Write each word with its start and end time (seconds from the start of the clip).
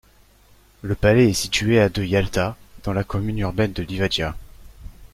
Le 0.81 0.95
palais 0.95 1.29
est 1.29 1.33
situé 1.33 1.79
à 1.79 1.87
de 1.87 2.03
Yalta, 2.03 2.57
dans 2.85 2.91
la 2.93 3.03
commune 3.03 3.37
urbaine 3.37 3.71
de 3.73 3.83
Livadia. 3.83 4.35